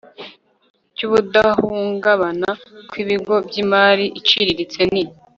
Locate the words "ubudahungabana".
1.07-2.49